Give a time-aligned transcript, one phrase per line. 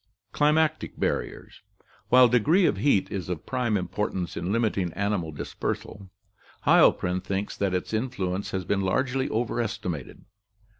[0.31, 1.61] Climatic Barriers.—
[2.09, 6.09] While degree of heat is of prime importance in limiting animal dispersal,
[6.65, 10.25] Heilprin thinks that its influence has been largely overestimated.